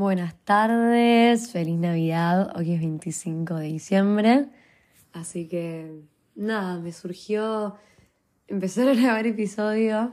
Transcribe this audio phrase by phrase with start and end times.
[0.00, 4.46] Buenas tardes, feliz Navidad, hoy es 25 de diciembre,
[5.12, 5.92] así que
[6.34, 7.76] nada, me surgió
[8.48, 10.12] empezar a grabar episodio,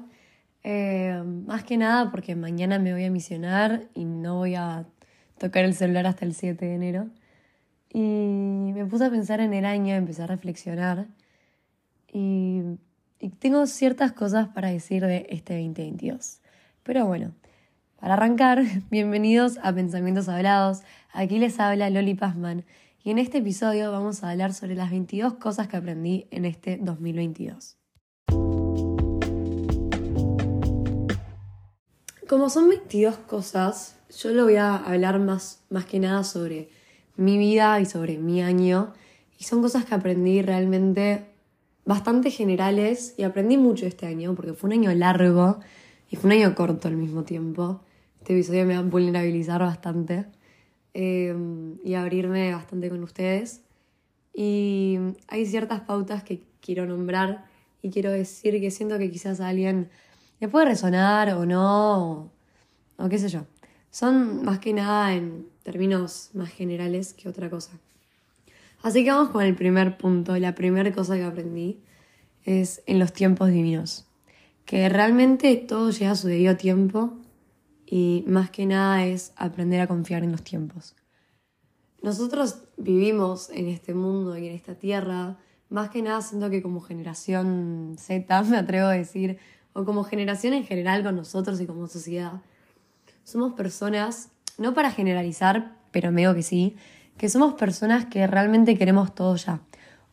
[0.66, 4.86] eh, más que nada porque mañana me voy a misionar y no voy a
[5.38, 7.08] tocar el celular hasta el 7 de enero.
[7.88, 11.08] Y me puse a pensar en el año, empecé a reflexionar
[12.12, 12.62] y,
[13.22, 16.42] y tengo ciertas cosas para decir de este 2022.
[16.84, 17.32] Pero bueno.
[18.00, 20.84] Para arrancar, bienvenidos a Pensamientos Hablados.
[21.14, 22.64] Aquí les habla Loli Pazman
[23.04, 26.78] y en este episodio vamos a hablar sobre las 22 cosas que aprendí en este
[26.78, 27.78] 2022.
[32.30, 36.70] Como son 22 cosas, yo lo voy a hablar más, más que nada sobre
[37.16, 38.94] mi vida y sobre mi año.
[39.40, 41.26] Y son cosas que aprendí realmente
[41.84, 45.62] bastante generales y aprendí mucho este año porque fue un año largo
[46.12, 47.82] y fue un año corto al mismo tiempo.
[48.28, 50.26] Este episodio me va a vulnerabilizar bastante
[50.94, 53.62] em, y abrirme bastante con ustedes.
[54.34, 54.98] Y
[55.30, 57.46] hay ciertas pautas que quiero nombrar
[57.82, 59.90] y quiero decir que siento que quizás alguien
[60.42, 62.30] le puede resonar o no,
[62.98, 63.46] o, qué sé yo.
[63.92, 67.80] Son más que nada en términos más generales que otra cosa.
[68.84, 70.36] Así que vamos con el primer punto.
[70.36, 71.80] La primera cosa que aprendí
[72.44, 74.06] es en los tiempos divinos.
[74.66, 77.18] Que realmente todo llega a su debido tiempo
[77.90, 80.94] y más que nada es aprender a confiar en los tiempos.
[82.04, 85.38] Nosotros vivimos en este mundo y en esta tierra,
[85.70, 89.40] más que nada siento que como generación Z, me atrevo a decir,
[89.74, 92.42] o como generación en general con nosotros y como sociedad,
[93.24, 96.76] somos personas, no para generalizar, pero me digo que sí,
[97.18, 99.62] que somos personas que realmente queremos todo ya.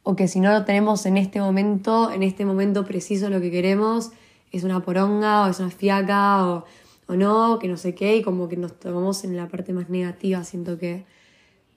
[0.02, 3.50] O que si no lo tenemos en este momento, en este momento preciso lo que
[3.50, 4.10] queremos,
[4.52, 6.64] es una poronga o es una fiaca o
[7.06, 9.88] o no, que no sé qué, y como que nos tomamos en la parte más
[9.88, 11.04] negativa, siento que...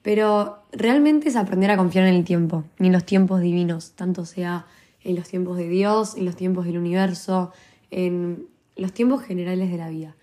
[0.02, 4.24] Pero realmente es aprender a confiar en el tiempo, ni en los tiempos divinos, tanto
[4.24, 4.66] sea
[5.02, 7.52] en los tiempos de Dios, en los tiempos del universo,
[7.90, 10.16] en los tiempos generales de la vida.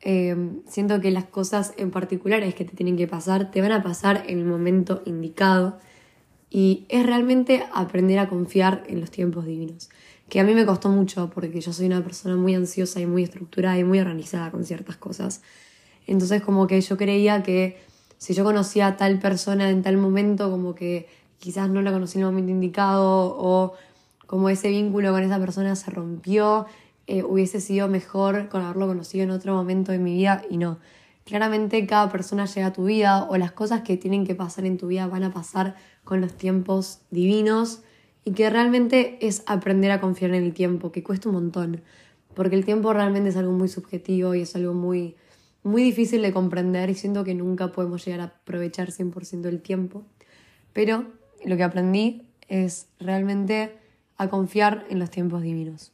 [0.00, 3.82] Em, siento que las cosas en particulares que te tienen que pasar te van a
[3.82, 5.78] pasar en el momento indicado
[6.50, 9.88] y es realmente aprender a confiar en los tiempos divinos
[10.32, 13.22] que a mí me costó mucho porque yo soy una persona muy ansiosa y muy
[13.22, 15.42] estructurada y muy organizada con ciertas cosas.
[16.06, 17.78] Entonces como que yo creía que
[18.16, 21.06] si yo conocía a tal persona en tal momento, como que
[21.38, 23.74] quizás no la conocí en el momento indicado o
[24.26, 26.64] como ese vínculo con esa persona se rompió,
[27.06, 30.78] eh, hubiese sido mejor con haberlo conocido en otro momento de mi vida y no.
[31.26, 34.78] Claramente cada persona llega a tu vida o las cosas que tienen que pasar en
[34.78, 37.82] tu vida van a pasar con los tiempos divinos
[38.24, 41.82] y que realmente es aprender a confiar en el tiempo, que cuesta un montón,
[42.34, 45.16] porque el tiempo realmente es algo muy subjetivo y es algo muy,
[45.62, 50.02] muy difícil de comprender y siento que nunca podemos llegar a aprovechar 100% el tiempo.
[50.72, 51.06] Pero
[51.44, 53.76] lo que aprendí es realmente
[54.16, 55.92] a confiar en los tiempos divinos.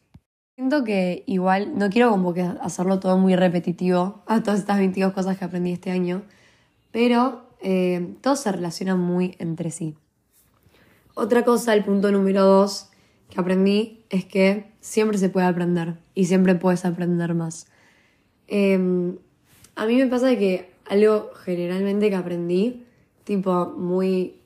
[0.57, 5.13] Siento que igual, no quiero como que hacerlo todo muy repetitivo a todas estas 22
[5.13, 6.23] cosas que aprendí este año,
[6.91, 9.95] pero eh, todo se relaciona muy entre sí.
[11.21, 12.91] Otra cosa, el punto número dos
[13.29, 17.67] que aprendí es que siempre se puede aprender y siempre puedes aprender más.
[18.47, 19.17] Em,
[19.75, 22.85] a mí me pasa que algo generalmente que aprendí,
[23.25, 24.37] tipo muy,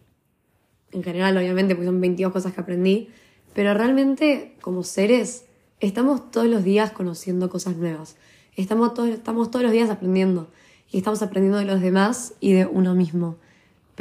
[0.93, 3.11] en general obviamente, porque son 22 cosas que aprendí,
[3.53, 5.45] pero realmente como seres
[5.79, 8.17] estamos todos los días conociendo cosas nuevas.
[8.57, 10.49] Estamos todos, estamos todos los días aprendiendo
[10.91, 13.37] y estamos aprendiendo de los demás y de uno mismo.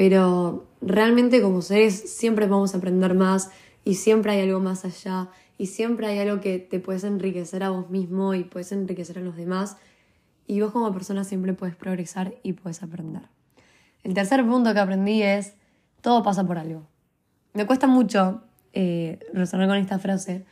[0.01, 3.51] Pero realmente como seres siempre vamos a aprender más
[3.85, 5.29] y siempre hay algo más allá
[5.59, 9.21] y siempre hay algo que te puedes enriquecer a vos mismo y puedes enriquecer a
[9.21, 9.77] los demás
[10.47, 13.21] y vos como persona siempre puedes progresar y puedes aprender.
[14.03, 15.53] El tercer punto que aprendí es
[16.01, 16.81] todo pasa por algo.
[17.53, 18.41] Me cuesta mucho
[18.73, 20.45] eh, resonar con esta frase,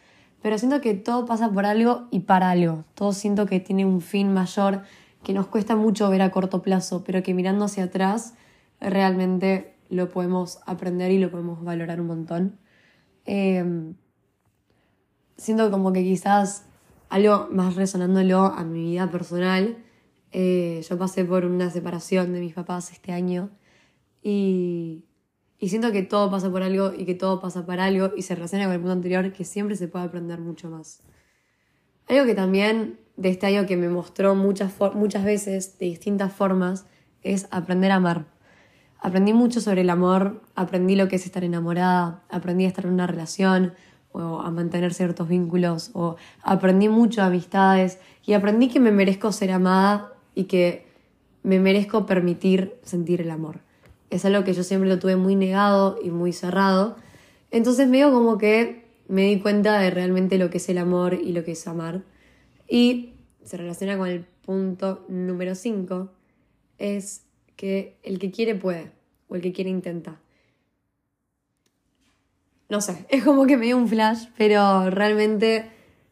[0.43, 2.85] pero siento que todo pasa por algo y para algo.
[2.93, 4.83] Todo siento que tiene un fin mayor
[5.23, 8.35] que nos cuesta mucho ver a corto plazo, pero que mirando hacia atrás
[8.79, 12.59] realmente lo podemos aprender y lo podemos valorar un montón.
[13.25, 13.93] Eh,
[15.37, 16.65] siento como que quizás
[17.09, 19.77] algo más resonándolo a mi vida personal,
[20.31, 23.49] eh, yo pasé por una separación de mis papás este año
[24.21, 25.05] y,
[25.57, 28.35] y siento que todo pasa por algo y que todo pasa para algo y se
[28.35, 31.01] relaciona con el punto anterior que siempre se puede aprender mucho más.
[32.07, 36.85] Algo que también de este año que me mostró muchas, muchas veces de distintas formas
[37.21, 38.38] es aprender a amar.
[39.01, 42.93] Aprendí mucho sobre el amor, aprendí lo que es estar enamorada, aprendí a estar en
[42.93, 43.73] una relación
[44.11, 49.31] o a mantener ciertos vínculos, o aprendí mucho de amistades y aprendí que me merezco
[49.31, 50.85] ser amada y que
[51.43, 53.59] me merezco permitir sentir el amor.
[54.09, 56.95] Es algo que yo siempre lo tuve muy negado y muy cerrado.
[57.51, 61.31] Entonces medio como que me di cuenta de realmente lo que es el amor y
[61.31, 62.03] lo que es amar.
[62.67, 63.13] Y
[63.43, 66.09] se relaciona con el punto número 5,
[66.77, 67.23] es
[67.59, 68.89] que el que quiere puede,
[69.27, 70.17] o el que quiere intenta.
[72.69, 75.69] No sé, es como que me dio un flash, pero realmente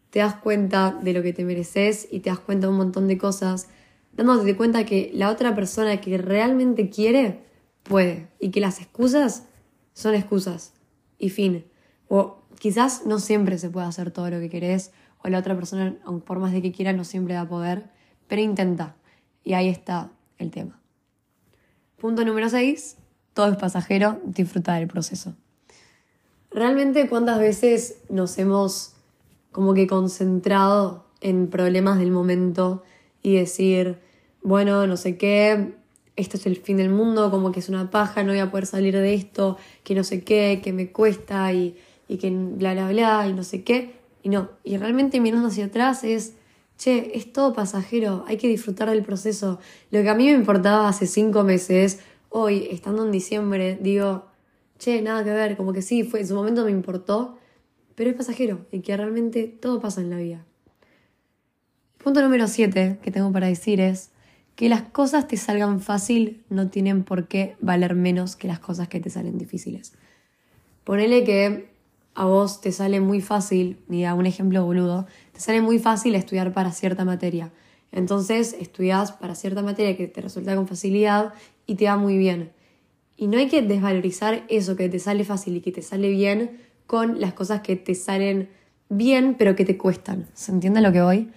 [0.09, 3.07] te das cuenta de lo que te mereces y te das cuenta de un montón
[3.07, 3.69] de cosas,
[4.11, 7.45] dándote cuenta que la otra persona que realmente quiere
[7.83, 9.45] puede y que las excusas
[9.93, 10.73] son excusas
[11.17, 11.63] y fin.
[12.09, 14.91] O quizás no siempre se puede hacer todo lo que querés
[15.23, 15.95] o la otra persona,
[16.25, 17.89] por más de que quiera, no siempre da poder,
[18.27, 18.97] pero intenta.
[19.45, 20.81] Y ahí está el tema.
[21.99, 22.95] Punto número 6.
[23.33, 25.33] Todo es pasajero, disfruta del proceso.
[26.51, 28.93] Realmente cuántas veces nos hemos
[29.51, 32.83] como que concentrado en problemas del momento
[33.23, 33.97] y decir,
[34.43, 35.73] bueno, no sé qué,
[36.15, 38.67] esto es el fin del mundo, como que es una paja, no voy a poder
[38.67, 41.77] salir de esto, que no sé qué, que me cuesta y,
[42.07, 43.95] y que bla, bla, bla, y no sé qué.
[44.21, 46.35] Y no, y realmente mirando hacia atrás es,
[46.77, 49.59] che, es todo pasajero, hay que disfrutar del proceso.
[49.91, 54.25] Lo que a mí me importaba hace cinco meses, hoy, estando en diciembre, digo,
[54.77, 57.37] che, nada que ver, como que sí, fue, en su momento me importó,
[57.95, 60.45] pero es pasajero y que realmente todo pasa en la vida.
[61.97, 64.11] Punto número siete que tengo para decir es
[64.55, 68.87] que las cosas te salgan fácil no tienen por qué valer menos que las cosas
[68.87, 69.93] que te salen difíciles.
[70.83, 71.69] Ponele que
[72.17, 76.15] a vos te sale muy fácil, y a un ejemplo boludo, te sale muy fácil
[76.15, 77.53] estudiar para cierta materia.
[77.91, 81.35] Entonces estudias para cierta materia que te resulta con facilidad
[81.67, 82.51] y te va muy bien.
[83.17, 86.59] Y no hay que desvalorizar eso que te sale fácil y que te sale bien
[86.87, 88.49] con las cosas que te salen
[88.89, 90.27] bien pero que te cuestan.
[90.33, 91.29] ¿Se entiende lo que voy?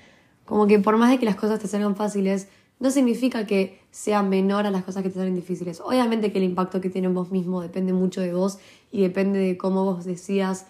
[0.47, 2.49] Como que por más de que las cosas te salgan fáciles,
[2.79, 5.83] no significa que sea menor a las cosas que te salen difíciles.
[5.85, 8.59] Obviamente que el impacto que tiene en vos mismo depende mucho de vos
[8.91, 10.67] y depende de cómo vos decidas,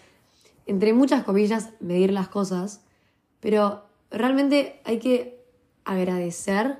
[0.66, 2.82] entre muchas comillas, medir las cosas,
[3.40, 5.44] pero realmente hay que
[5.84, 6.78] agradecer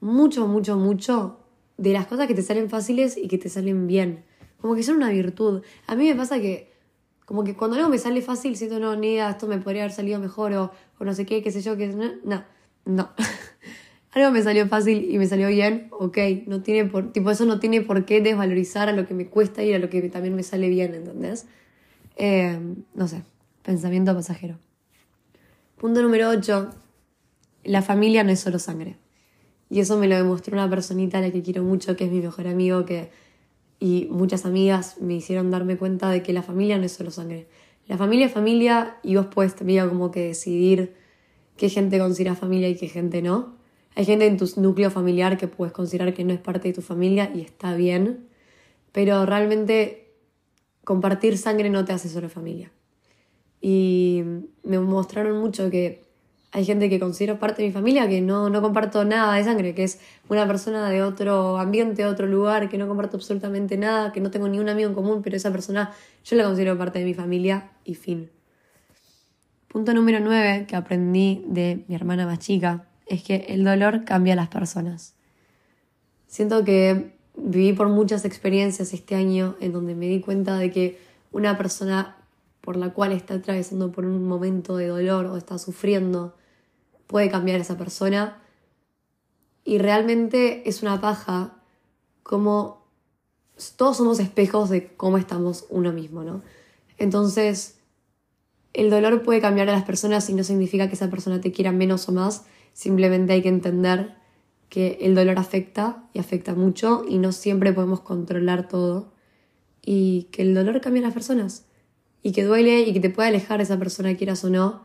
[0.00, 1.38] mucho, mucho, mucho
[1.78, 4.24] de las cosas que te salen fáciles y que te salen bien.
[4.60, 5.62] Como que son una virtud.
[5.86, 6.72] A mí me pasa que,
[7.24, 9.94] como que cuando algo me sale fácil, siento, no, ni idea, esto me podría haber
[9.94, 12.44] salido mejor o, o no sé qué, qué sé yo, que no, no.
[12.84, 13.10] no.
[14.12, 17.58] algo me salió fácil y me salió bien, ok, no tiene por, tipo, eso no
[17.58, 20.42] tiene por qué desvalorizar a lo que me cuesta y a lo que también me
[20.42, 21.46] sale bien, ¿entendés?
[22.16, 22.58] Eh,
[22.94, 23.22] no sé,
[23.62, 24.58] pensamiento pasajero.
[25.78, 26.70] Punto número 8,
[27.64, 28.96] la familia no es solo sangre.
[29.70, 32.20] Y eso me lo demostró una personita a la que quiero mucho, que es mi
[32.20, 33.10] mejor amigo, que,
[33.80, 37.48] y muchas amigas me hicieron darme cuenta de que la familia no es solo sangre.
[37.88, 40.94] La familia es familia y vos puedes también como que decidir
[41.56, 43.61] qué gente considera familia y qué gente no.
[43.94, 46.82] Hay gente en tu núcleo familiar que puedes considerar que no es parte de tu
[46.82, 48.26] familia y está bien,
[48.90, 50.14] pero realmente
[50.84, 52.70] compartir sangre no te hace solo familia.
[53.60, 54.22] Y
[54.64, 56.02] me mostraron mucho que
[56.52, 59.74] hay gente que considero parte de mi familia que no, no comparto nada de sangre,
[59.74, 64.20] que es una persona de otro ambiente, otro lugar, que no comparto absolutamente nada, que
[64.20, 65.92] no tengo ni un amigo en común, pero esa persona
[66.24, 68.30] yo la considero parte de mi familia y fin.
[69.68, 74.34] Punto número 9 que aprendí de mi hermana más chica es que el dolor cambia
[74.34, 75.14] a las personas.
[76.26, 80.98] Siento que viví por muchas experiencias este año en donde me di cuenta de que
[81.30, 82.16] una persona
[82.60, 86.34] por la cual está atravesando por un momento de dolor o está sufriendo
[87.06, 88.38] puede cambiar a esa persona
[89.64, 91.56] y realmente es una paja
[92.22, 92.82] como
[93.76, 96.42] todos somos espejos de cómo estamos uno mismo, ¿no?
[96.98, 97.76] Entonces,
[98.72, 101.72] el dolor puede cambiar a las personas y no significa que esa persona te quiera
[101.72, 104.14] menos o más, Simplemente hay que entender
[104.68, 109.12] que el dolor afecta y afecta mucho y no siempre podemos controlar todo
[109.82, 111.66] y que el dolor cambia a las personas
[112.22, 114.82] y que duele y que te puede alejar esa persona quieras o no,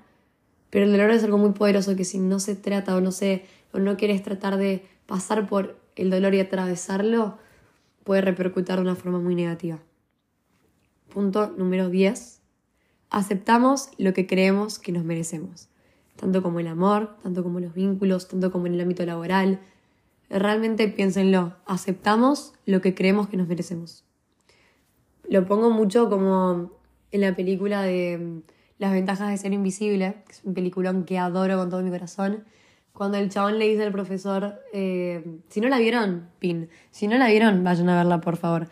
[0.70, 3.46] pero el dolor es algo muy poderoso que si no se trata o no se
[3.72, 7.38] o no quieres tratar de pasar por el dolor y atravesarlo,
[8.04, 9.80] puede repercutir de una forma muy negativa.
[11.14, 12.42] Punto número 10.
[13.10, 15.70] Aceptamos lo que creemos que nos merecemos
[16.18, 19.60] tanto como el amor, tanto como los vínculos, tanto como en el ámbito laboral.
[20.30, 24.04] Realmente piénsenlo, aceptamos lo que creemos que nos merecemos.
[25.30, 26.72] Lo pongo mucho como
[27.12, 28.42] en la película de mm,
[28.80, 32.44] Las ventajas de ser invisible, que es un peliculón que adoro con todo mi corazón.
[32.94, 37.18] Cuando el chabón le dice al profesor, eh, si no la vieron, pin, si no
[37.18, 38.68] la vieron, vayan a verla por favor.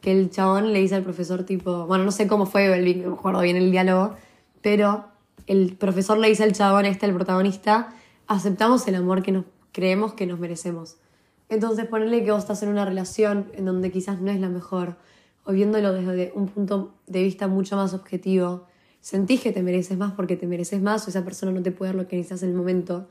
[0.00, 3.56] Que el chabón le dice al profesor tipo, bueno, no sé cómo fue, no bien
[3.56, 4.14] el diálogo,
[4.62, 5.11] pero
[5.46, 7.94] el profesor le dice al chabón este, el protagonista,
[8.26, 10.96] aceptamos el amor que nos creemos que nos merecemos.
[11.48, 14.96] Entonces ponerle que vos estás en una relación en donde quizás no es la mejor,
[15.44, 18.66] o viéndolo desde un punto de vista mucho más objetivo,
[19.00, 21.90] sentís que te mereces más porque te mereces más o esa persona no te puede
[21.90, 23.08] dar lo que necesitas en el momento,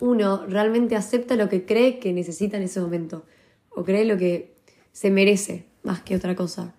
[0.00, 3.24] uno realmente acepta lo que cree que necesita en ese momento,
[3.70, 4.56] o cree lo que
[4.92, 6.74] se merece más que otra cosa.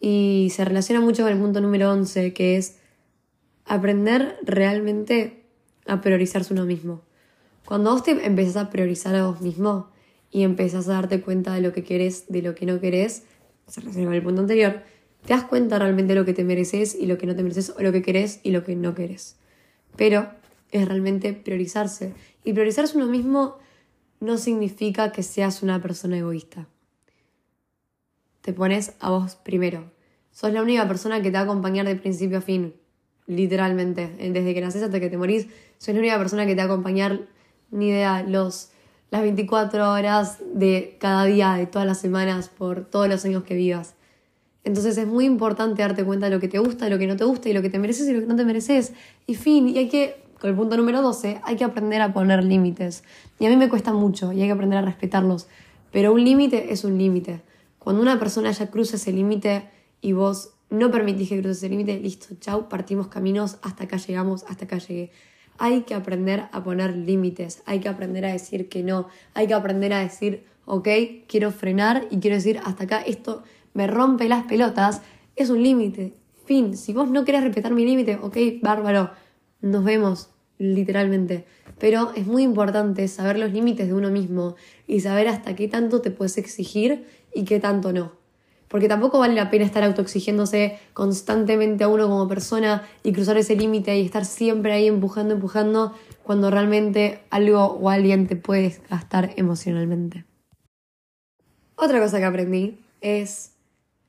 [0.00, 2.78] Y se relaciona mucho con el punto número 11, que es
[3.68, 5.44] aprender realmente
[5.86, 7.02] a priorizarse uno mismo.
[7.64, 9.90] Cuando vos te empezás a priorizar a vos mismo
[10.30, 13.24] y empezás a darte cuenta de lo que querés, de lo que no querés,
[13.66, 14.82] se relaciona con el punto anterior,
[15.26, 17.74] te das cuenta realmente de lo que te mereces y lo que no te mereces,
[17.76, 19.36] o lo que querés y lo que no querés.
[19.96, 20.30] Pero
[20.70, 22.14] es realmente priorizarse.
[22.44, 23.58] Y priorizarse uno mismo
[24.20, 26.66] no significa que seas una persona egoísta.
[28.40, 29.90] Te pones a vos primero.
[30.30, 32.74] Sos la única persona que te va a acompañar de principio a fin,
[33.28, 34.08] literalmente.
[34.18, 35.46] Desde que naces hasta que te morís,
[35.78, 37.20] sos la única persona que te va a acompañar,
[37.70, 38.70] ni idea, los,
[39.10, 43.54] las 24 horas de cada día, de todas las semanas, por todos los años que
[43.54, 43.94] vivas.
[44.64, 47.24] Entonces es muy importante darte cuenta de lo que te gusta, lo que no te
[47.24, 48.92] gusta y lo que te mereces y lo que no te mereces.
[49.26, 52.44] Y fin, y hay que con el punto número 12, hay que aprender a poner
[52.44, 53.02] límites.
[53.38, 55.48] Y a mí me cuesta mucho y hay que aprender a respetarlos.
[55.90, 57.40] Pero un límite es un límite.
[57.78, 59.68] Cuando una persona ya cruza ese límite
[60.00, 64.44] y vos no permitís que cruce ese límite, listo, chau, partimos caminos, hasta acá llegamos,
[64.48, 65.10] hasta acá llegué.
[65.58, 69.54] Hay que aprender a poner límites, hay que aprender a decir que no, hay que
[69.54, 70.88] aprender a decir, ok,
[71.26, 73.42] quiero frenar y quiero decir, hasta acá esto
[73.74, 75.02] me rompe las pelotas,
[75.36, 76.14] es un límite.
[76.44, 79.10] Fin, si vos no querés respetar mi límite, ok, bárbaro,
[79.60, 81.46] nos vemos, literalmente.
[81.78, 84.56] Pero es muy importante saber los límites de uno mismo
[84.86, 88.12] y saber hasta qué tanto te puedes exigir y qué tanto no.
[88.68, 93.56] Porque tampoco vale la pena estar autoexigiéndose constantemente a uno como persona y cruzar ese
[93.56, 99.30] límite y estar siempre ahí empujando, empujando, cuando realmente algo o alguien te puede gastar
[99.36, 100.24] emocionalmente.
[101.76, 103.52] Otra cosa que aprendí es,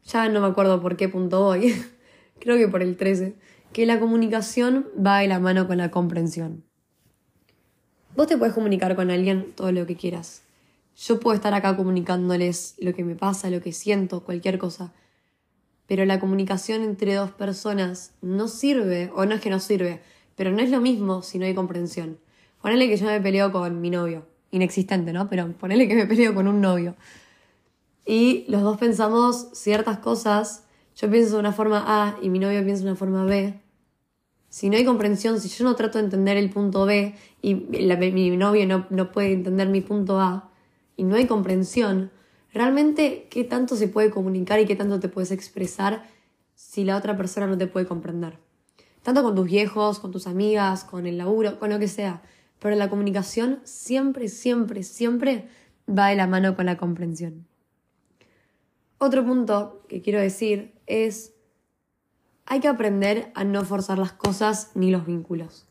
[0.04, 1.76] ya no me acuerdo por qué punto voy,
[2.40, 3.36] creo que por el 13,
[3.72, 6.64] que la comunicación va de la mano con la comprensión.
[8.16, 10.44] Vos te puedes comunicar con alguien todo lo que quieras.
[11.00, 14.92] Yo puedo estar acá comunicándoles lo que me pasa, lo que siento, cualquier cosa.
[15.88, 20.02] Pero la comunicación entre dos personas no sirve, o no es que no sirve,
[20.36, 22.20] pero no es lo mismo si no hay comprensión.
[22.62, 25.30] Ponele que yo me peleo con mi novio, inexistente, ¿no?
[25.30, 26.96] Pero ponele que me peleo con un novio.
[28.06, 30.66] Y los dos pensamos ciertas cosas
[30.98, 33.58] yo pienso de una forma A y mi novio piensa de una forma B,
[34.50, 38.36] si no hay comprensión, si yo no trato de entender el punto B y mi
[38.36, 40.49] novio no, no puede entender mi punto A
[41.00, 42.12] y no hay comprensión,
[42.52, 46.04] realmente qué tanto se puede comunicar y qué tanto te puedes expresar
[46.56, 48.38] si la otra persona no te puede comprender.
[49.02, 52.22] Tanto con tus viejos, con tus amigas, con el laburo, con lo que sea.
[52.60, 55.48] Pero la comunicación siempre, siempre, siempre
[55.88, 57.48] va de la mano con la comprensión.
[58.98, 61.32] Otro punto que quiero decir es,
[62.46, 65.66] hay que aprender a no forzar las cosas ni los vínculos.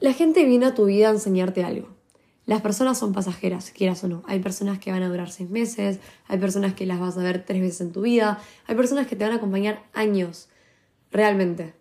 [0.00, 2.01] La gente viene a tu vida a enseñarte algo.
[2.44, 4.22] Las personas son pasajeras, quieras o no.
[4.26, 7.44] Hay personas que van a durar seis meses, hay personas que las vas a ver
[7.44, 10.48] tres veces en tu vida, hay personas que te van a acompañar años,
[11.10, 11.74] realmente.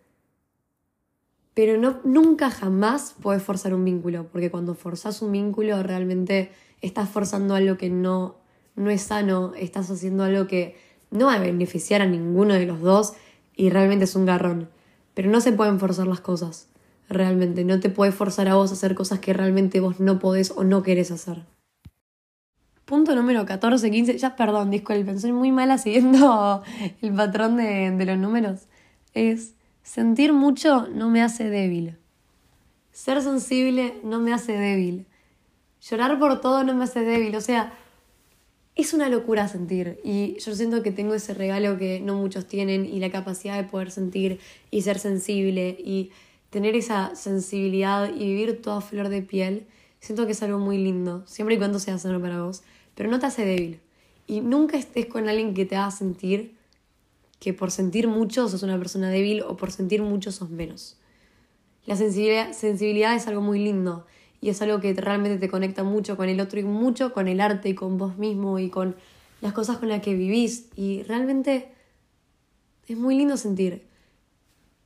[1.54, 6.52] Pero no, nunca jamás puedes forzar un vínculo, porque cuando forzas un vínculo realmente
[6.82, 8.42] estás forzando algo que no
[8.76, 10.78] no es sano, estás haciendo algo que
[11.10, 13.14] no va a beneficiar a ninguno de los dos
[13.56, 14.70] y realmente es un garrón.
[15.14, 16.70] Pero no se pueden forzar las cosas,
[17.12, 17.64] realmente.
[17.64, 20.64] No te puedes forzar a vos a hacer cosas que realmente vos no podés o
[20.64, 21.44] no querés hacer.
[22.86, 26.62] Punto número 14, 15, ya perdón, disculpen, soy muy mala siguiendo
[27.02, 28.68] el patrón de, de los números.
[29.14, 29.54] Es
[29.84, 31.98] sentir mucho no me hace débil.
[32.92, 35.06] Ser sensible no me hace débil.
[35.82, 37.36] Llorar por todo no me hace débil.
[37.36, 37.74] O sea,
[38.76, 42.86] es una locura sentir y yo siento que tengo ese regalo que no muchos tienen
[42.86, 44.40] y la capacidad de poder sentir
[44.70, 46.12] y ser sensible y
[46.52, 49.66] tener esa sensibilidad y vivir toda flor de piel,
[50.00, 52.62] siento que es algo muy lindo, siempre y cuando sea sano para vos,
[52.94, 53.80] pero no te hace débil.
[54.28, 56.56] Y nunca estés con alguien que te haga sentir
[57.40, 60.98] que por sentir mucho sos una persona débil o por sentir mucho sos menos.
[61.86, 64.06] La sensibilidad, sensibilidad es algo muy lindo
[64.42, 67.42] y es algo que realmente te conecta mucho con el otro y mucho con el
[67.42, 68.96] arte y con vos mismo y con
[69.40, 71.70] las cosas con las que vivís y realmente
[72.88, 73.91] es muy lindo sentir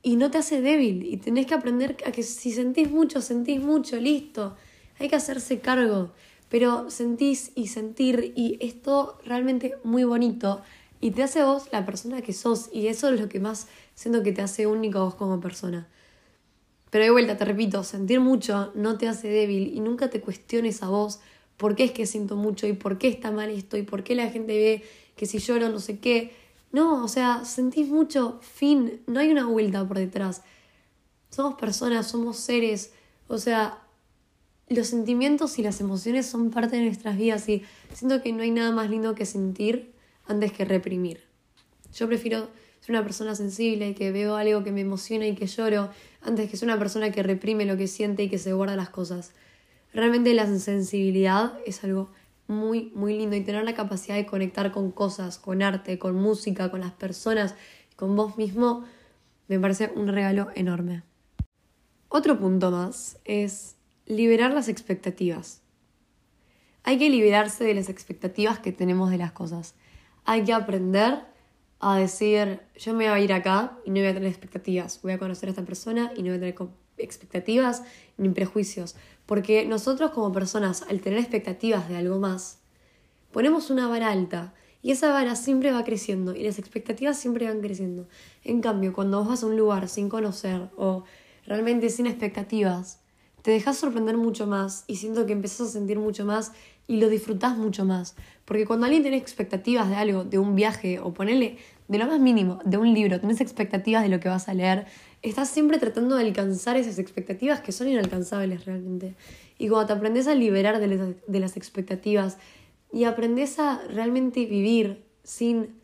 [0.05, 1.03] y no te hace débil.
[1.03, 4.55] Y tenés que aprender a que si sentís mucho, sentís mucho, listo,
[4.99, 6.11] hay que hacerse cargo,
[6.47, 10.61] pero sentís y sentir y esto realmente muy bonito.
[11.01, 12.69] Y te hace vos la persona que sos.
[12.71, 15.87] Y eso es lo que más siento que te hace único vos como persona.
[16.91, 20.83] Pero de vuelta, te repito, sentir mucho no te hace débil y nunca te cuestiones
[20.83, 21.19] a vos
[21.57, 24.13] por qué es que siento mucho y por qué está mal esto y por qué
[24.13, 24.83] la gente ve
[25.15, 26.44] que si lloro no sé qué.
[26.75, 30.41] No, o sea, sentís mucho, fin, no hay una vuelta por detrás.
[31.29, 32.91] Somos personas, somos seres,
[33.29, 33.81] o sea,
[34.67, 37.63] los sentimientos y las emociones son parte de nuestras vidas y
[37.93, 39.93] siento que no hay nada más lindo que sentir
[40.27, 41.21] antes que reprimir.
[41.93, 42.49] Yo prefiero
[42.81, 45.91] ser una persona sensible y que veo algo que me emociona y que lloro
[46.23, 48.89] antes que ser una persona que reprime lo que siente y que se guarda las
[48.89, 49.31] cosas.
[49.93, 52.09] Realmente la sensibilidad es algo
[52.47, 56.69] muy, muy lindo y tener la capacidad de conectar con cosas, con arte, con música,
[56.69, 57.55] con las personas,
[57.95, 58.85] con vos mismo,
[59.47, 61.03] me parece un regalo enorme.
[62.09, 63.75] Otro punto más es
[64.05, 65.61] liberar las expectativas.
[66.83, 69.75] Hay que liberarse de las expectativas que tenemos de las cosas.
[70.23, 71.25] Hay que aprender
[71.79, 75.01] a decir, yo me voy a ir acá y no voy a tener expectativas.
[75.01, 76.55] Voy a conocer a esta persona y no voy a tener
[76.97, 77.83] expectativas
[78.17, 78.95] ni prejuicios.
[79.25, 82.59] Porque nosotros como personas, al tener expectativas de algo más,
[83.31, 87.61] ponemos una vara alta y esa vara siempre va creciendo y las expectativas siempre van
[87.61, 88.07] creciendo.
[88.43, 91.03] En cambio, cuando vos vas a un lugar sin conocer o
[91.47, 92.99] realmente sin expectativas,
[93.41, 96.51] te dejas sorprender mucho más y siento que empezás a sentir mucho más
[96.87, 98.15] y lo disfrutás mucho más.
[98.45, 102.19] Porque cuando alguien tiene expectativas de algo, de un viaje o ponerle de lo más
[102.19, 104.85] mínimo, de un libro, tenés expectativas de lo que vas a leer,
[105.29, 109.15] estás siempre tratando de alcanzar esas expectativas que son inalcanzables realmente.
[109.57, 112.37] Y cuando te aprendes a liberar de, de las expectativas
[112.91, 115.75] y aprendes a realmente vivir sin,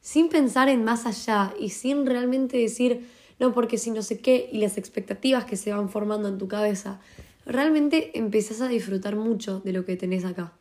[0.00, 4.50] sin pensar en más allá y sin realmente decir, no, porque si no sé qué,
[4.52, 7.00] y las expectativas que se van formando en tu cabeza,
[7.46, 10.52] realmente empezás a disfrutar mucho de lo que tenés acá.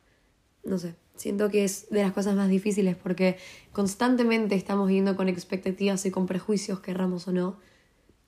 [0.63, 3.37] No sé, siento que es de las cosas más difíciles porque
[3.71, 7.57] constantemente estamos viviendo con expectativas y con prejuicios, querramos o no.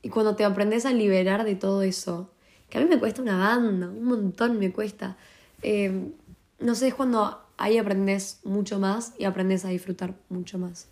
[0.01, 2.31] Y cuando te aprendes a liberar de todo eso,
[2.70, 5.17] que a mí me cuesta una banda, un montón me cuesta,
[5.62, 6.12] eh,
[6.60, 10.87] no sé, es cuando ahí aprendes mucho más y aprendes a disfrutar mucho más.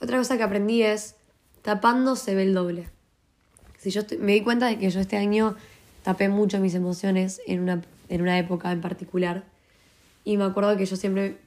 [0.00, 1.16] Otra cosa que aprendí es
[1.62, 2.88] tapando se ve el doble.
[3.78, 5.56] Si yo me di cuenta de que yo este año
[6.02, 9.44] tapé mucho mis emociones en una, en una época en particular.
[10.24, 11.38] Y me acuerdo que yo siempre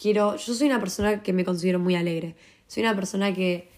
[0.00, 0.36] quiero.
[0.36, 2.36] Yo soy una persona que me considero muy alegre.
[2.66, 3.68] Soy una persona que,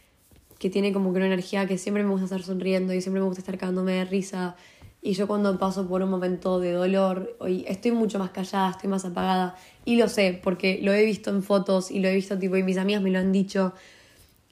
[0.64, 3.27] que tiene como que una energía que siempre me gusta estar sonriendo y siempre me
[3.27, 4.57] gusta estar cagándome de risa.
[5.03, 8.88] Y yo cuando paso por un momento de dolor, hoy estoy mucho más callada, estoy
[8.88, 9.57] más apagada.
[9.85, 12.62] Y lo sé, porque lo he visto en fotos y lo he visto tipo, y
[12.62, 13.74] mis amigas me lo han dicho.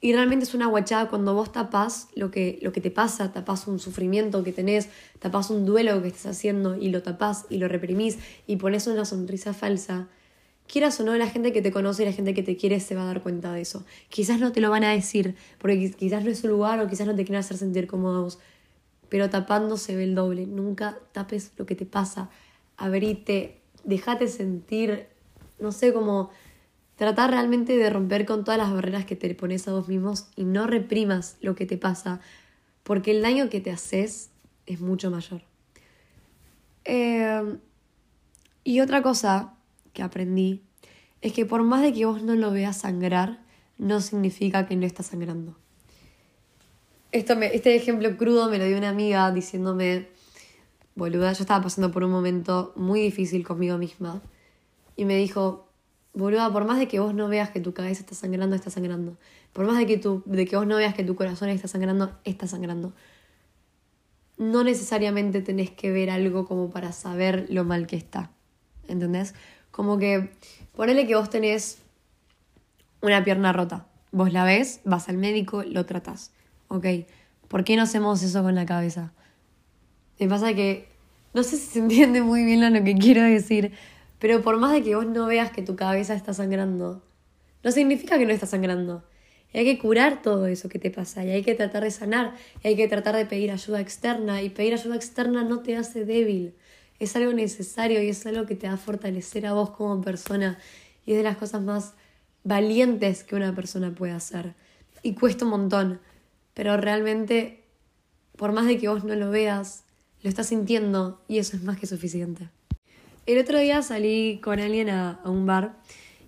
[0.02, 3.66] Y realmente es una guachada cuando vos tapás lo que, lo que te pasa, tapás
[3.66, 7.68] un sufrimiento que tenés, tapás un duelo que estás haciendo y lo tapás y lo
[7.68, 10.08] reprimís y pones una sonrisa falsa.
[10.72, 12.94] Quieras o no, la gente que te conoce y la gente que te quiere se
[12.94, 13.84] va a dar cuenta de eso.
[14.08, 17.06] Quizás no te lo van a decir, porque quizás no es su lugar o quizás
[17.06, 18.38] no te quieren hacer sentir cómodos,
[19.10, 20.46] pero tapando se ve el doble.
[20.46, 22.30] Nunca tapes lo que te pasa.
[22.78, 25.08] Abrite, dejate sentir,
[25.60, 26.30] no sé, cómo
[27.02, 30.44] Tratar realmente de romper con todas las barreras que te pones a vos mismos y
[30.44, 32.20] no reprimas lo que te pasa,
[32.84, 34.30] porque el daño que te haces
[34.66, 35.42] es mucho mayor.
[36.84, 37.58] Em,
[38.62, 39.54] y otra cosa
[39.92, 40.62] que aprendí
[41.20, 43.40] es que por más de que vos no lo veas sangrar,
[43.78, 45.56] no significa que no estás sangrando.
[47.12, 50.08] Esto este ejemplo crudo me lo dio una amiga diciéndome,
[50.94, 54.20] boluda, yo estaba pasando por un momento muy difícil conmigo misma.
[54.96, 55.68] Y me dijo,
[56.14, 59.16] boluda, por más de que vos no veas que tu cabeza está sangrando, está sangrando.
[59.52, 62.12] Por más de que, tu, de que vos no veas que tu corazón está sangrando,
[62.24, 62.92] está sangrando.
[64.38, 68.30] No necesariamente tenés que ver algo como para saber lo mal que está.
[68.88, 69.34] ¿Entendés?
[69.72, 70.30] Como que
[70.76, 71.78] ponele que vos tenés
[73.00, 73.86] una pierna rota.
[74.12, 76.30] Vos la ves, vas al médico, lo tratás.
[76.68, 76.86] Ok,
[77.48, 79.12] ¿por qué no hacemos eso con la cabeza?
[80.20, 80.88] Me pasa que
[81.34, 83.72] no sé si se entiende muy bien lo que quiero decir,
[84.18, 87.02] pero por más de que vos no veas que tu cabeza está sangrando,
[87.64, 89.02] no significa que no está sangrando.
[89.52, 92.34] Y hay que curar todo eso que te pasa y hay que tratar de sanar
[92.62, 96.04] y hay que tratar de pedir ayuda externa y pedir ayuda externa no te hace
[96.04, 96.54] débil.
[97.02, 100.56] Es algo necesario y es algo que te va a fortalecer a vos como persona
[101.04, 101.94] y es de las cosas más
[102.44, 104.54] valientes que una persona puede hacer.
[105.02, 106.00] Y cuesta un montón,
[106.54, 107.64] pero realmente,
[108.36, 109.82] por más de que vos no lo veas,
[110.22, 112.50] lo estás sintiendo y eso es más que suficiente.
[113.26, 115.74] El otro día salí con alguien a, un bar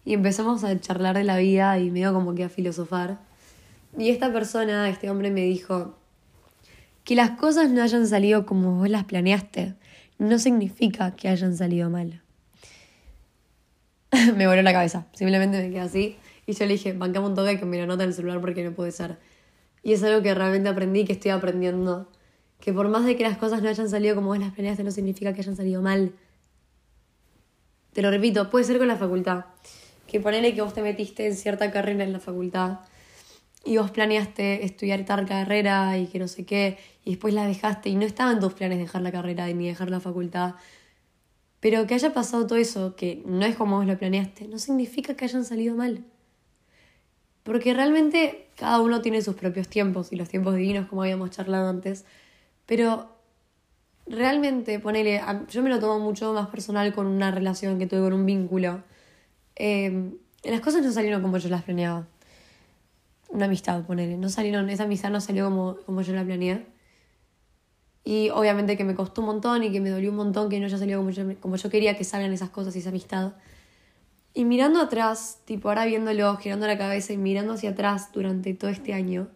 [0.04, 3.20] y empezamos a charlar de la vida y medio como que a filosofar.
[3.96, 5.94] Y esta persona, este hombre me dijo
[7.04, 9.76] que las cosas no hayan salido como vos las planeaste,
[10.18, 12.22] no significa que hayan salido mal.
[14.36, 16.16] me voló la cabeza, simplemente me quedé así.
[16.46, 18.62] Y yo le dije, bancame un toque que me lo nota en el celular porque
[18.64, 19.18] no puede ser.
[19.82, 22.10] Y es algo que realmente aprendí, que estoy aprendiendo.
[22.60, 24.90] Que por más de que las cosas no hayan salido como vos las planeaste, no
[24.90, 26.12] significa que hayan salido mal
[27.94, 29.44] te lo repito, puede ser con la facultad.
[30.08, 32.80] Que ponele que vos te metiste en cierta carrera en la facultad
[33.64, 37.88] y vos planeaste estudiar tal carrera y que no sé qué, y después la dejaste
[37.88, 40.54] y no estaban tus planes dejar la carrera ni dejar la facultad.
[41.60, 45.14] Pero que haya pasado todo eso, que no es como vos lo planeaste, no significa
[45.14, 46.04] que hayan salido mal.
[47.42, 51.68] Porque realmente cada uno tiene sus propios tiempos y los tiempos divinos, como habíamos charlado
[51.68, 52.04] antes.
[52.66, 53.08] Pero
[54.06, 58.12] realmente, ponele, yo me lo tomo mucho más personal con una relación que tuve con
[58.12, 58.82] un vínculo.
[59.56, 60.10] Eh,
[60.42, 62.06] las cosas no salieron como yo las planeaba.
[63.34, 64.16] Una amistad, ponele.
[64.16, 66.66] No salieron, esa amistad no salió como, como yo la planeé.
[68.04, 70.66] Y obviamente que me costó un montón y que me dolió un montón que no
[70.66, 71.04] haya salido
[71.40, 73.32] como yo, quería que salgan esas cosas y esa amistad.
[74.32, 78.70] Y mirando atrás, tipo ahora viéndolo, girando la cabeza y mirando hacia atrás durante todo
[78.70, 79.28] este año,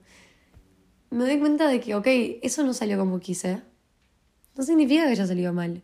[1.10, 2.06] me doy cuenta de que, ok,
[2.42, 3.62] eso no salió como quise
[4.58, 5.82] no significa que haya salido mal.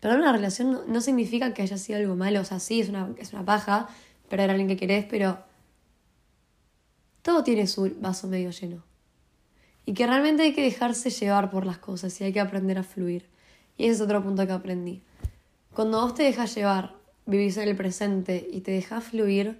[0.00, 2.40] Pero una relación no, significa que haya sido algo malo.
[2.40, 3.88] O sea, sí, es una, es una paja
[4.28, 5.38] perder a alguien que querés, pero
[7.22, 8.84] todo tiene su vaso medio lleno.
[9.84, 12.82] Y que realmente hay que dejarse llevar por las cosas y hay que aprender a
[12.82, 13.26] fluir.
[13.76, 15.02] Y ese es otro punto que aprendí.
[15.72, 16.94] Cuando vos te dejas llevar,
[17.26, 19.58] vivís en el presente y te dejas fluir,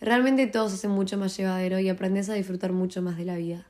[0.00, 3.36] realmente todo se hace mucho más llevadero y aprendes a disfrutar mucho más de la
[3.36, 3.66] vida.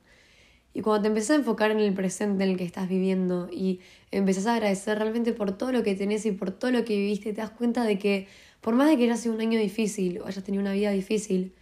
[0.73, 3.79] Y cuando te empezás a enfocar en el presente en el que estás viviendo y
[4.11, 7.33] empezás a agradecer realmente por todo lo que tenés y por todo lo que viviste,
[7.33, 8.27] te das cuenta de que
[8.61, 11.55] por más de que haya sido un año difícil o hayas tenido una vida difícil,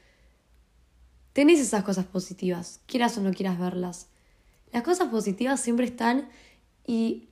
[1.35, 4.07] tenés esas cosas positivas, quieras o no quieras verlas.
[4.71, 6.29] Las cosas positivas siempre están
[6.87, 7.27] y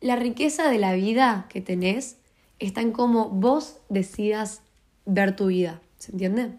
[0.00, 2.16] la riqueza de la vida que tenés
[2.58, 4.62] está en cómo vos decidas
[5.04, 6.56] ver tu vida, ¿se entiende?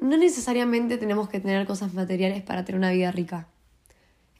[0.00, 3.48] no necesariamente tenemos que tener cosas materiales para tener una vida rica.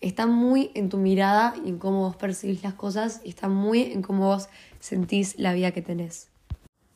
[0.00, 3.82] Está muy en tu mirada y en cómo vos percibís las cosas y está muy
[3.82, 6.28] en cómo vos sentís la vida que tenés.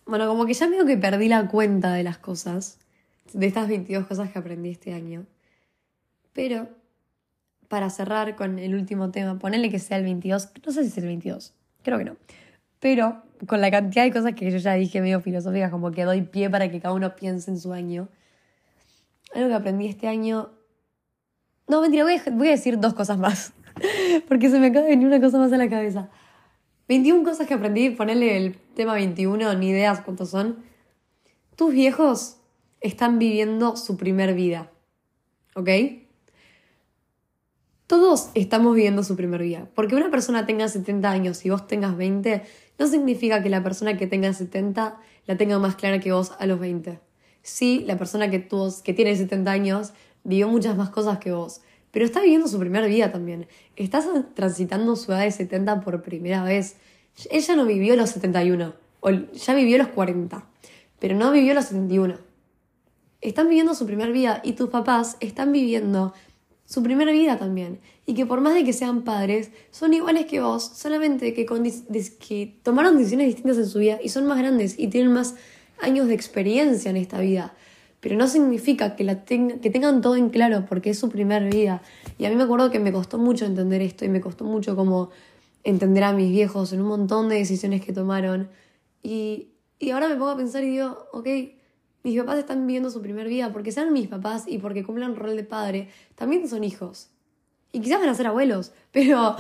[0.06, 2.78] Bueno, como que ya medio que perdí la cuenta de las cosas,
[3.32, 5.26] de estas 22 cosas que aprendí este año.
[6.32, 6.68] Pero,
[7.68, 10.98] para cerrar con el último tema, ponerle que sea el 22, no sé si es
[10.98, 12.16] el 22, creo que no.
[12.80, 16.22] Pero, con la cantidad de cosas que yo ya dije medio filosóficas, como que doy
[16.22, 18.08] pie para que cada uno piense en su año
[19.34, 20.50] algo que aprendí este año.
[21.68, 23.52] No, mentira, voy a, decir dos cosas más.
[24.28, 26.10] Porque se me acaba de venir una cosa más a la cabeza.
[26.88, 30.58] 21 cosas que aprendí, ponerle el tema 21, ni ideas cuántos son.
[31.56, 32.38] Tus viejos
[32.82, 34.70] están viviendo su primer vida.
[35.54, 35.68] ¿Ok?
[37.86, 39.68] Todos estamos viviendo su primer vida.
[39.74, 42.42] Porque una persona tenga 70 años y vos tengas 20,
[42.78, 46.46] no significa que la persona que tenga 70 la tenga más clara que vos a
[46.46, 46.98] los 20
[47.42, 48.48] sí, la persona que,
[48.84, 49.92] que tiene 70 años
[50.24, 53.46] vivió muchas más cosas que vos, pero está viviendo su primera vida también.
[53.76, 56.76] Estás transitando su edad de 70 por primera vez.
[57.30, 60.46] Ella no vivió los 71, o ya vivió los 40,
[60.98, 62.31] pero no vivió los 71.
[63.22, 66.12] Están viviendo su primera vida y tus papás están viviendo
[66.66, 67.80] su primera vida también.
[68.06, 71.44] Y que por más de que sean padres, son iguales que vos, solamente que,
[72.62, 75.36] tomaron decisiones distintas en su vida y son más grandes y tienen más
[75.80, 77.54] años de experiencia en esta vida.
[78.00, 81.82] Pero no significa que, la que tengan todo en claro porque es su primer vida.
[82.18, 84.74] Y a mí me acuerdo que me costó mucho entender esto y me costó mucho
[84.74, 85.10] como
[85.62, 88.48] entender a mis viejos en un montón de decisiones que tomaron.
[89.02, 91.28] Y, y ahora me pongo a pensar y digo, ok,
[92.02, 95.36] mis papás están viviendo su primer vida porque sean mis papás y porque cumplan rol
[95.36, 97.08] de padre, también son hijos.
[97.72, 99.36] Y quizás van a ser abuelos, pero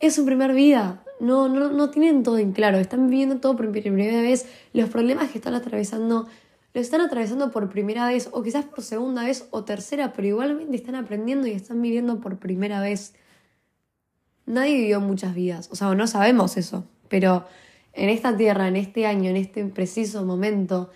[0.00, 3.70] es su primer vida no, no, no tienen todo en claro, están viviendo todo por
[3.70, 6.26] primera vez, los problemas que están atravesando
[6.74, 10.76] lo están atravesando por primera vez o quizás por segunda vez o tercera, pero igualmente
[10.76, 13.14] están aprendiendo y están viviendo por primera vez.
[14.44, 17.46] Nadie vivió muchas vidas, o sea, no sabemos eso, pero
[17.94, 20.90] en esta tierra, en este año, en este preciso momento,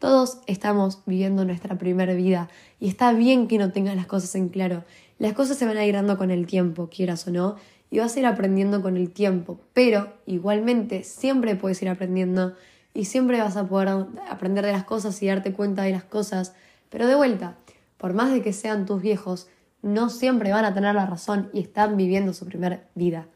[0.00, 2.48] todos estamos viviendo nuestra primera vida
[2.80, 4.82] y está bien que no tengas las cosas en claro.
[5.18, 7.56] Las cosas se van a ir dando con el tiempo, quieras o no,
[7.90, 12.54] y vas a ir aprendiendo con el tiempo, pero igualmente siempre puedes ir aprendiendo
[12.94, 16.54] y siempre vas a poder aprender de las cosas y darte cuenta de las cosas,
[16.88, 17.58] pero de vuelta,
[17.98, 19.48] por más de que sean tus viejos,
[19.82, 23.26] no siempre van a tener la razón y están viviendo su primera vida.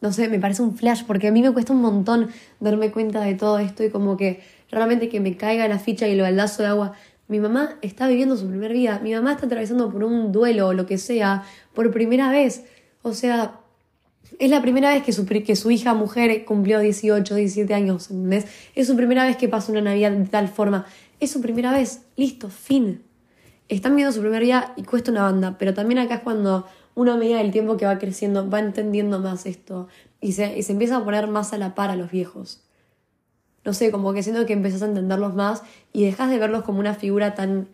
[0.00, 3.20] No sé, me parece un flash porque a mí me cuesta un montón darme cuenta
[3.20, 6.62] de todo esto y como que realmente que me caiga la ficha y el baldazo
[6.62, 6.92] de agua.
[7.28, 10.72] Mi mamá está viviendo su primera vida, mi mamá está atravesando por un duelo o
[10.72, 12.64] lo que sea por primera vez.
[13.02, 13.60] O sea,
[14.38, 18.46] es la primera vez que su, que su hija mujer cumplió 18, 17 años, mes
[18.74, 20.86] Es su primera vez que pasa una Navidad de tal forma.
[21.18, 22.02] Es su primera vez.
[22.16, 23.02] Listo, fin.
[23.68, 27.12] Están viendo su primer día y cuesta una banda, pero también acá es cuando uno
[27.12, 29.88] a medida del tiempo que va creciendo va entendiendo más esto
[30.20, 32.62] y se, y se empieza a poner más a la par a los viejos.
[33.64, 36.80] No sé, como que siento que empezás a entenderlos más y dejas de verlos como
[36.80, 37.68] una figura tan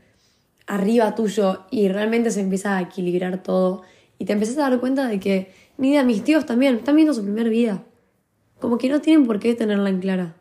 [0.66, 3.82] arriba tuyo y realmente se empieza a equilibrar todo
[4.18, 7.14] y te empezás a dar cuenta de que ni de mis tíos también están viendo
[7.14, 7.84] su primera vida.
[8.60, 10.36] Como que no tienen por qué tenerla en clara.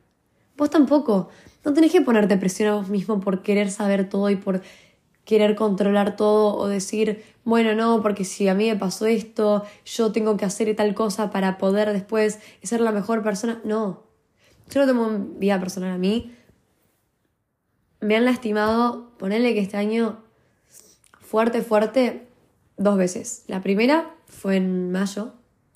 [0.58, 1.30] Vos tampoco.
[1.66, 4.62] No tenés que ponerte presión a vos mismo por querer saber todo y por
[5.26, 10.12] querer controlar todo o decir, bueno, no, porque si a mí me pasó esto, yo
[10.12, 13.60] tengo que hacer tal cosa para poder después ser la mejor persona.
[13.66, 14.05] No.
[14.70, 16.36] Yo lo tomo en vida personal a mí.
[18.02, 20.24] Me han lastimado, ponerle que este año
[21.20, 22.28] fuerte, fuerte,
[22.78, 23.44] dos veces.
[23.48, 25.34] La primera fue en mayo,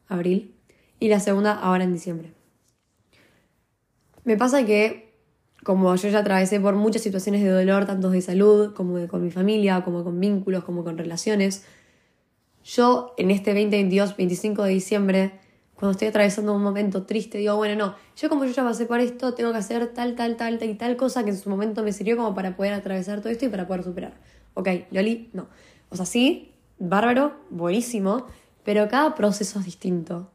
[0.07, 0.55] abril,
[0.99, 2.33] y la segunda ahora en diciembre.
[4.23, 5.13] Me pasa que,
[5.63, 9.31] como yo ya atravesé por muchas situaciones de dolor, tanto de salud, como con mi
[9.31, 11.65] familia, como con vínculos, como con relaciones,
[12.63, 15.38] yo en este 2022, 25 de diciembre,
[15.79, 18.99] cuando estoy atravesando un momento triste, digo, bueno, no, yo como yo ya pasé por
[18.99, 21.83] esto, tengo que hacer tal, tal, tal, tal y tal cosa que en su momento
[21.83, 24.13] me sirvió como para poder atravesar todo esto y para poder superar.
[24.55, 25.47] Ok, Loli, no.
[25.87, 28.25] O sea, sí, bárbaro, buenísimo,
[28.65, 30.29] pero cada proceso es distinto.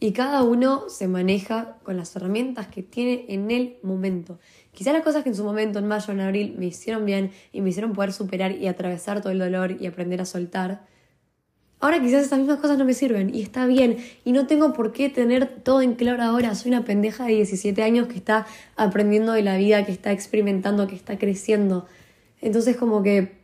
[0.00, 4.40] Y cada uno se maneja con las herramientas que tiene en el momento.
[4.72, 7.60] Quizás las cosas que en su momento, en mayo, en abril, me hicieron bien y
[7.60, 10.84] me hicieron poder superar y atravesar todo el dolor y aprender a soltar,
[11.80, 14.92] Ahora quizás estas mismas cosas no me sirven y está bien y no tengo por
[14.92, 16.54] qué tener todo en claro ahora.
[16.54, 20.86] Soy una pendeja de 17 años que está aprendiendo de la vida, que está experimentando,
[20.86, 21.86] que está creciendo.
[22.42, 23.40] Entonces como que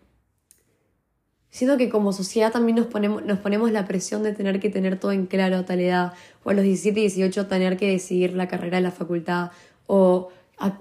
[1.49, 5.01] siento que como sociedad también nos ponemos, nos ponemos la presión de tener que tener
[5.01, 6.13] todo en claro a tal edad
[6.45, 9.51] o a los 17 y 18 tener que decidir la carrera de la facultad
[9.87, 10.29] o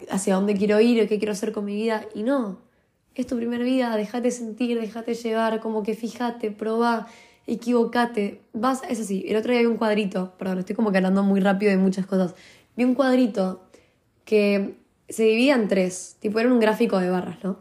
[0.10, 2.60] hacia dónde quiero ir o qué quiero hacer con mi vida y no.
[3.16, 7.08] Es tu primera vida, déjate sentir, déjate llevar, como que fíjate, proba
[7.48, 11.24] equivocate, vas, es así, el otro día vi un cuadrito, perdón, estoy como que hablando
[11.24, 12.36] muy rápido de muchas cosas,
[12.76, 13.62] vi un cuadrito
[14.24, 14.78] que
[15.10, 17.60] se dividía en tres, tipo era un gráfico de barras, ¿no?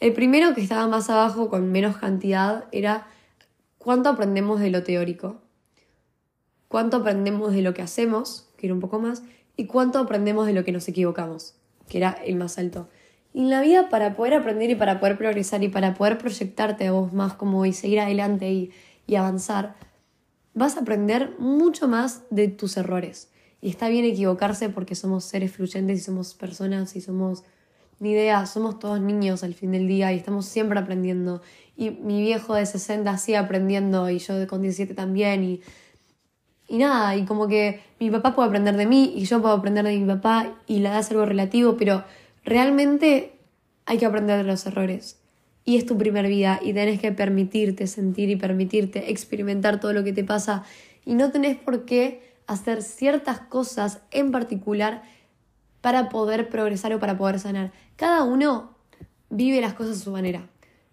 [0.00, 3.06] El primero que estaba más abajo con menos cantidad era
[3.78, 5.40] cuánto aprendemos de lo teórico,
[6.68, 9.22] cuánto aprendemos de lo que hacemos, que era un poco más,
[9.56, 11.54] y cuánto aprendemos de lo que nos equivocamos,
[11.88, 12.88] que era el más alto.
[13.34, 16.86] Y en la vida para poder aprender y para poder progresar y para poder proyectarte
[16.86, 18.70] a vos más como y seguir adelante y
[19.12, 19.74] y avanzar,
[20.54, 23.30] vas a aprender mucho más de tus errores.
[23.60, 27.44] Y está bien equivocarse porque somos seres fluyentes y somos personas y somos,
[28.00, 31.42] ni idea, somos todos niños al fin del día y estamos siempre aprendiendo.
[31.76, 35.44] Y mi viejo de 60 sigue aprendiendo y yo con 17 también.
[35.44, 35.60] Y,
[36.66, 39.84] y nada, y como que mi papá puede aprender de mí y yo puedo aprender
[39.84, 42.02] de mi papá y la edad es algo relativo, pero
[42.44, 43.38] realmente
[43.84, 45.21] hay que aprender de los errores
[45.64, 50.04] y es tu primer vida y tenés que permitirte sentir y permitirte experimentar todo lo
[50.04, 50.64] que te pasa
[51.04, 55.02] y no tenés por qué hacer ciertas cosas en particular
[55.80, 57.72] para poder progresar o para poder sanar.
[57.96, 58.76] Cada uno
[59.30, 60.48] vive las cosas a su manera.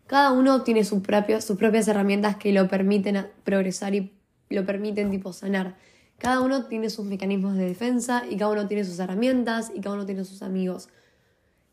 [0.08, 4.12] Cada uno tiene sus propias herramientas que lo permiten progresar y
[4.50, 5.76] lo permiten tipo sanar.
[6.18, 9.96] Cada uno tiene sus mecanismos de defensa y cada uno tiene sus herramientas y cada
[9.96, 10.90] uno tiene sus amigos.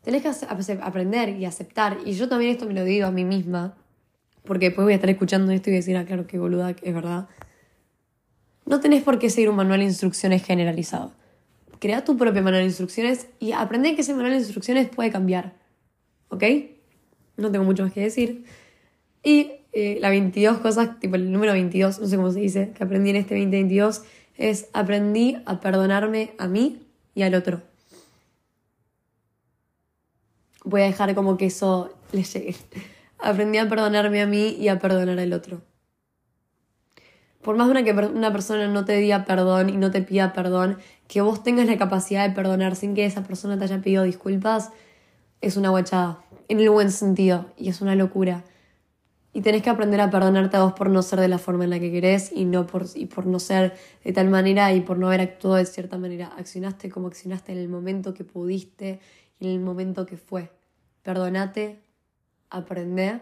[0.07, 1.97] Tenés que aprender y aceptar.
[2.05, 3.75] Y yo también esto me lo digo a mí misma.
[4.45, 6.69] Porque después voy a estar escuchando esto y voy a decir, ah, claro, qué boluda,
[6.81, 7.27] es verdad.
[8.65, 11.11] No tenés por qué seguir un manual de instrucciones generalizado.
[11.79, 15.55] Crea tu propio manual de instrucciones y aprende que ese manual de instrucciones puede cambiar.
[16.29, 16.43] ¿Ok?
[17.35, 18.45] No tengo mucho más que decir.
[19.23, 22.81] Y eh, la 22 cosas, tipo el número 22, no sé cómo se dice, que
[22.81, 24.03] aprendí en este 2022,
[24.37, 26.79] es aprendí a perdonarme a mí
[27.13, 27.61] y al otro
[30.67, 32.55] voy a dejar como que eso les llegue.
[33.19, 35.61] Aprendí a perdonarme a mí y a perdonar al otro.
[37.41, 40.33] Por más de una que una persona no te diga perdón y no te pida
[40.33, 40.77] perdón,
[41.07, 44.71] que vos tengas la capacidad de perdonar sin que esa persona te haya pedido disculpas,
[45.39, 48.43] es una guachada, en el buen sentido, y es una locura.
[49.31, 51.69] Y tenés que aprender a perdonarte a vos por no ser de la forma en
[51.69, 54.97] la que querés y, no por, y por no ser de tal manera y por
[54.97, 56.33] no haber actuado de cierta manera.
[56.37, 58.99] Accionaste como accionaste en el momento que pudiste
[59.39, 60.56] y en el momento que fue
[61.07, 61.81] perdonate,
[62.49, 63.21] aprende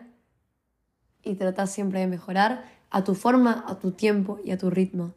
[1.21, 5.13] y trata siempre de mejorar a tu forma, a tu tiempo y a tu ritmo.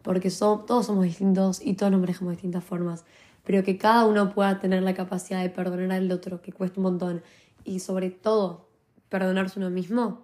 [0.00, 3.04] Porque todos somos distintos y todos nos manejamos de distintas formas.
[3.44, 6.84] Pero que cada uno pueda tener la capacidad de perdonar al otro, que cuesta un
[6.84, 7.22] montón.
[7.62, 8.70] Y sobre todo,
[9.10, 10.22] perdonarse uno mismo,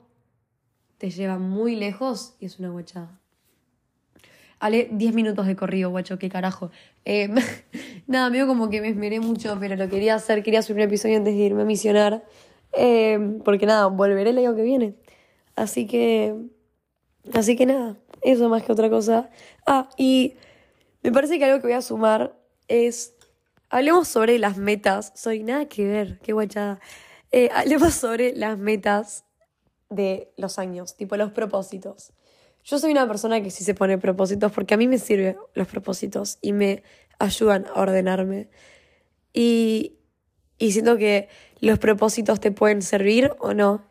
[0.97, 3.21] te lleva muy lejos y es una guachada.
[4.65, 6.71] Ale, 10 minutos de corrido, guacho, qué carajo.
[7.05, 7.29] Eh,
[8.07, 11.19] nada, medio como que me esmeré mucho, pero lo quería hacer, quería subir un episodio
[11.19, 12.25] antes de irme a misionar.
[12.73, 14.95] Eh, porque nada, volveré el año que viene.
[15.55, 16.35] Así que.
[17.35, 19.29] Así que nada, eso más que otra cosa.
[19.67, 20.33] Ah, y
[21.03, 22.35] me parece que algo que voy a sumar
[22.67, 23.13] es
[23.69, 25.13] hablemos sobre las metas.
[25.15, 26.81] Soy nada que ver, qué guachada.
[27.33, 29.27] Eh, hablemos sobre las metas
[29.91, 32.15] de los años, tipo los propósitos.
[32.65, 35.69] Yo soy una persona que sí se pone propósitos porque a mí me sirven los
[35.69, 36.83] propósitos y me
[37.19, 38.49] ayudan a ordenarme.
[39.35, 39.99] Y,
[40.59, 41.29] y siento que
[41.61, 43.85] los propósitos te pueden servir o no.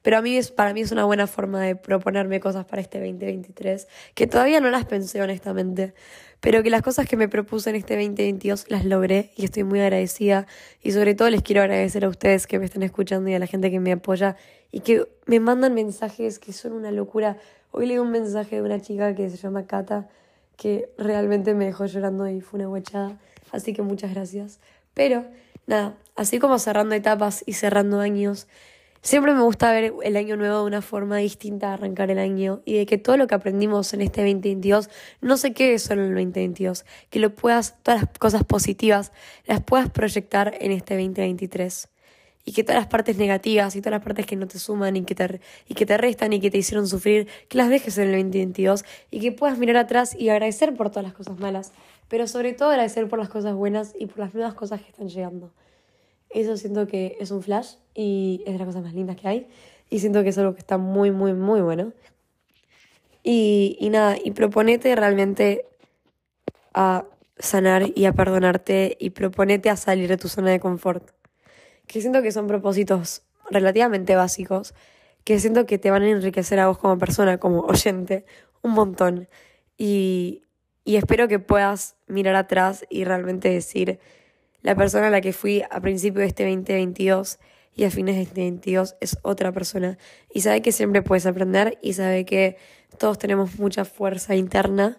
[0.00, 2.98] Pero a mí es, para mí es una buena forma de proponerme cosas para este
[2.98, 5.94] 2023, que todavía no las pensé honestamente,
[6.40, 9.80] pero que las cosas que me propuse en este 2022 las logré y estoy muy
[9.80, 10.46] agradecida.
[10.82, 13.46] Y sobre todo les quiero agradecer a ustedes que me están escuchando y a la
[13.46, 14.36] gente que me apoya
[14.70, 17.38] y que me mandan mensajes que son una locura.
[17.76, 20.08] Hoy leí un mensaje de una chica que se llama Kata,
[20.56, 23.18] que realmente me dejó llorando y fue una guachada.
[23.50, 24.60] Así que muchas gracias.
[24.94, 25.24] Pero
[25.66, 28.46] nada, así como cerrando etapas y cerrando años,
[29.02, 32.62] Siempre me gusta ver el año nuevo de una forma distinta de arrancar el año
[32.64, 34.88] y de que todo lo que aprendimos en este 2022
[35.20, 39.12] no se quede solo en el 2022, que lo puedas, todas las cosas positivas
[39.44, 41.90] las puedas proyectar en este 2023
[42.44, 45.04] y que todas las partes negativas y todas las partes que no te suman y
[45.04, 48.08] que te, y que te restan y que te hicieron sufrir, que las dejes en
[48.08, 51.72] el 2022 y que puedas mirar atrás y agradecer por todas las cosas malas,
[52.08, 55.08] pero sobre todo agradecer por las cosas buenas y por las nuevas cosas que están
[55.08, 55.52] llegando.
[56.30, 59.46] Eso siento que es un flash y es de las cosas más lindas que hay.
[59.88, 61.92] Y siento que es algo que está muy, muy, muy bueno.
[63.22, 65.64] Y, y nada, y proponete realmente
[66.74, 67.04] a
[67.38, 71.10] sanar y a perdonarte y proponete a salir de tu zona de confort.
[71.86, 74.74] Que siento que son propósitos relativamente básicos,
[75.24, 78.24] que siento que te van a enriquecer a vos como persona, como oyente,
[78.62, 79.28] un montón.
[79.76, 80.42] Y,
[80.84, 83.98] y espero que puedas mirar atrás y realmente decir,
[84.62, 87.38] la persona a la que fui a principio de este 2022
[87.76, 89.98] y a fines de este 2022 es otra persona.
[90.32, 92.56] Y sabe que siempre puedes aprender y sabe que
[92.98, 94.98] todos tenemos mucha fuerza interna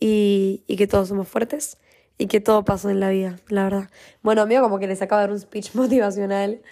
[0.00, 1.78] y, y que todos somos fuertes
[2.22, 3.90] y que todo pasa en la vida, la verdad.
[4.22, 6.62] Bueno, amigo, como que les acabo de dar un speech motivacional,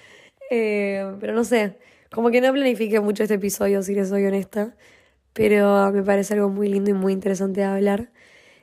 [0.49, 1.77] eh, pero no sé,
[2.13, 4.77] como que no planifique mucho este episodio, si les soy honesta,
[5.33, 8.13] pero me parece algo muy lindo y muy interesante de hablar.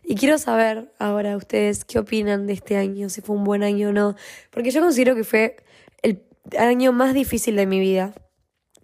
[0.02, 3.90] Y quiero saber ahora ustedes qué opinan de este año, si fue un buen año
[3.90, 4.16] o no,
[4.50, 5.58] porque yo considero que fue
[6.04, 6.24] el
[6.58, 8.14] año más difícil de mi vida.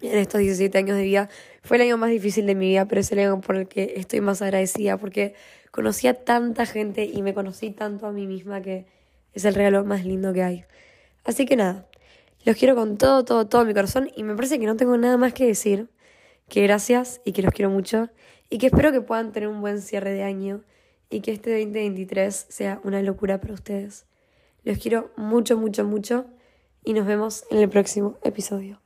[0.02, 1.30] En estos 17 años de vida
[1.62, 3.94] fue el año más difícil de mi vida, pero es el año por el que
[3.96, 5.34] estoy más agradecida porque
[5.74, 8.86] conocí a tanta gente y me conocí tanto a mí misma que
[9.32, 10.64] es el regalo más lindo que hay.
[11.24, 11.88] Así que nada,
[12.44, 15.16] los quiero con todo, todo, todo mi corazón y me parece que no tengo nada
[15.16, 15.88] más que decir.
[16.48, 18.08] Que gracias y que los quiero mucho
[18.50, 20.62] y que espero que puedan tener un buen cierre de año
[21.10, 24.06] y que este 2023 sea una locura para ustedes.
[24.62, 26.26] Los quiero mucho, mucho, mucho
[26.84, 28.83] y nos vemos en el próximo episodio.